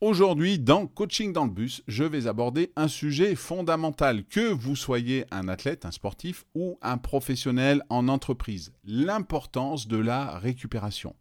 [0.00, 5.24] Aujourd'hui, dans Coaching dans le bus, je vais aborder un sujet fondamental, que vous soyez
[5.32, 11.16] un athlète, un sportif ou un professionnel en entreprise, l'importance de la récupération.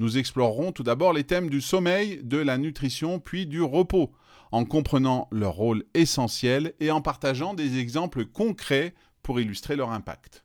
[0.00, 4.10] Nous explorerons tout d'abord les thèmes du sommeil, de la nutrition, puis du repos,
[4.50, 8.92] en comprenant leur rôle essentiel et en partageant des exemples concrets
[9.22, 10.44] pour illustrer leur impact.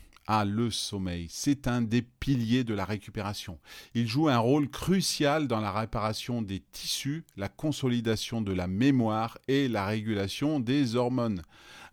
[0.27, 3.59] Ah, le sommeil, c'est un des piliers de la récupération.
[3.95, 9.39] Il joue un rôle crucial dans la réparation des tissus, la consolidation de la mémoire
[9.47, 11.41] et la régulation des hormones.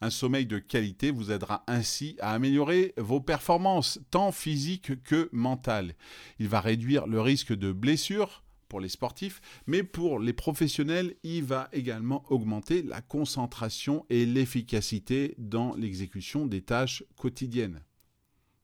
[0.03, 5.95] Un sommeil de qualité vous aidera ainsi à améliorer vos performances, tant physiques que mentales.
[6.39, 11.43] Il va réduire le risque de blessures, pour les sportifs, mais pour les professionnels, il
[11.43, 17.81] va également augmenter la concentration et l'efficacité dans l'exécution des tâches quotidiennes.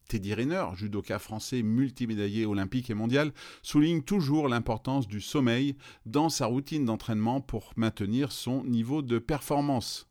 [0.09, 6.47] Teddy Riner, judoka français multimédaillé olympique et mondial, souligne toujours l'importance du sommeil dans sa
[6.47, 10.09] routine d'entraînement pour maintenir son niveau de performance.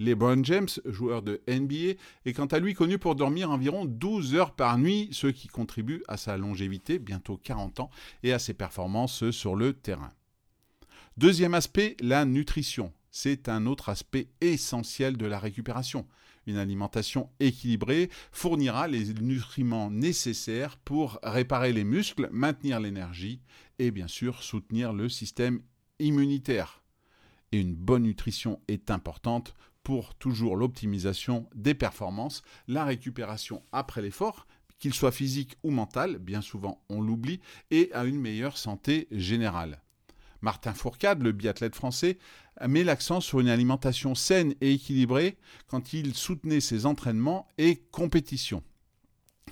[0.00, 4.54] LeBron James, joueur de NBA, est quant à lui connu pour dormir environ 12 heures
[4.54, 7.90] par nuit, ce qui contribue à sa longévité, bientôt 40 ans,
[8.22, 10.12] et à ses performances sur le terrain.
[11.18, 12.94] Deuxième aspect, la nutrition.
[13.10, 16.06] C'est un autre aspect essentiel de la récupération.
[16.46, 23.40] Une alimentation équilibrée fournira les nutriments nécessaires pour réparer les muscles, maintenir l'énergie
[23.78, 25.60] et bien sûr soutenir le système
[25.98, 26.82] immunitaire.
[27.52, 34.46] Et une bonne nutrition est importante pour toujours l'optimisation des performances, la récupération après l'effort,
[34.78, 37.40] qu'il soit physique ou mental, bien souvent on l'oublie,
[37.70, 39.82] et à une meilleure santé générale.
[40.42, 42.18] Martin Fourcade, le biathlète français,
[42.66, 45.36] met l'accent sur une alimentation saine et équilibrée
[45.66, 48.62] quand il soutenait ses entraînements et compétitions.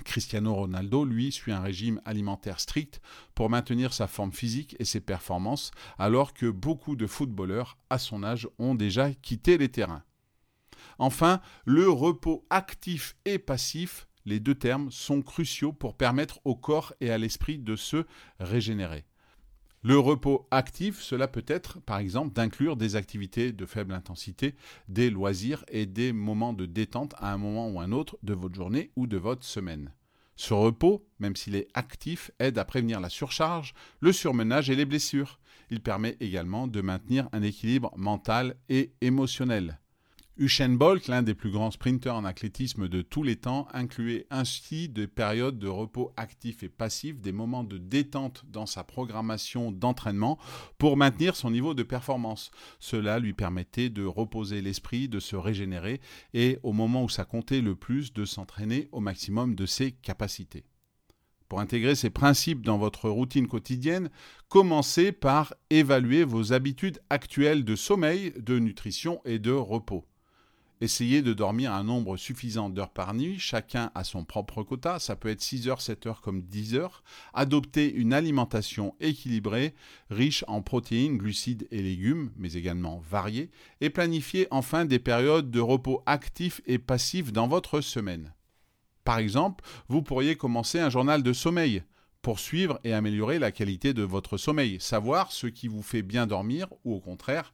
[0.04, 3.00] Cristiano Ronaldo, lui, suit un régime alimentaire strict
[3.34, 8.22] pour maintenir sa forme physique et ses performances, alors que beaucoup de footballeurs à son
[8.22, 10.04] âge ont déjà quitté les terrains.
[10.98, 16.92] Enfin, le repos actif et passif, les deux termes sont cruciaux pour permettre au corps
[17.00, 18.04] et à l'esprit de se
[18.40, 19.04] régénérer.
[19.84, 24.56] Le repos actif, cela peut être par exemple d'inclure des activités de faible intensité,
[24.88, 28.56] des loisirs et des moments de détente à un moment ou un autre de votre
[28.56, 29.92] journée ou de votre semaine.
[30.34, 34.84] Ce repos, même s'il est actif, aide à prévenir la surcharge, le surmenage et les
[34.84, 35.38] blessures.
[35.70, 39.80] Il permet également de maintenir un équilibre mental et émotionnel.
[40.40, 44.88] Usain Bolt, l'un des plus grands sprinteurs en athlétisme de tous les temps, incluait ainsi
[44.88, 50.38] des périodes de repos actif et passif, des moments de détente dans sa programmation d'entraînement
[50.78, 52.52] pour maintenir son niveau de performance.
[52.78, 56.00] Cela lui permettait de reposer l'esprit, de se régénérer
[56.34, 60.66] et, au moment où ça comptait le plus, de s'entraîner au maximum de ses capacités.
[61.48, 64.08] Pour intégrer ces principes dans votre routine quotidienne,
[64.48, 70.07] commencez par évaluer vos habitudes actuelles de sommeil, de nutrition et de repos.
[70.80, 75.16] Essayez de dormir un nombre suffisant d'heures par nuit, chacun a son propre quota, ça
[75.16, 77.02] peut être 6 heures, 7 heures comme 10 heures.
[77.34, 79.74] Adoptez une alimentation équilibrée,
[80.08, 83.50] riche en protéines, glucides et légumes, mais également variée,
[83.80, 88.32] et planifiez enfin des périodes de repos actifs et passifs dans votre semaine.
[89.02, 91.82] Par exemple, vous pourriez commencer un journal de sommeil
[92.22, 96.26] pour suivre et améliorer la qualité de votre sommeil, savoir ce qui vous fait bien
[96.26, 97.52] dormir ou au contraire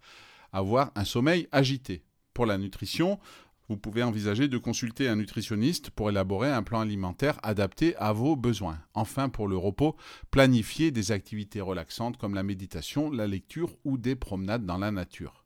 [0.52, 2.04] avoir un sommeil agité.
[2.34, 3.20] Pour la nutrition,
[3.68, 8.34] vous pouvez envisager de consulter un nutritionniste pour élaborer un plan alimentaire adapté à vos
[8.36, 8.80] besoins.
[8.92, 9.96] Enfin, pour le repos,
[10.32, 15.44] planifiez des activités relaxantes comme la méditation, la lecture ou des promenades dans la nature.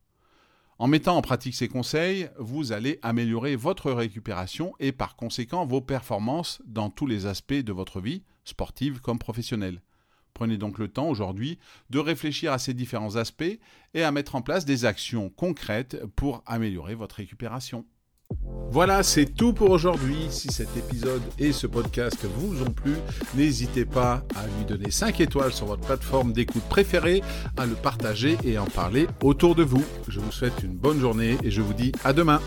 [0.79, 5.81] En mettant en pratique ces conseils, vous allez améliorer votre récupération et par conséquent vos
[5.81, 9.83] performances dans tous les aspects de votre vie, sportive comme professionnelle.
[10.39, 11.59] Prenez donc le temps aujourd'hui
[11.91, 13.59] de réfléchir à ces différents aspects
[13.93, 17.85] et à mettre en place des actions concrètes pour améliorer votre récupération.
[18.71, 20.29] Voilà, c'est tout pour aujourd'hui.
[20.31, 22.93] Si cet épisode et ce podcast vous ont plu,
[23.35, 27.21] n'hésitez pas à lui donner 5 étoiles sur votre plateforme d'écoute préférée,
[27.57, 29.85] à le partager et en parler autour de vous.
[30.07, 32.41] Je vous souhaite une bonne journée et je vous dis à demain.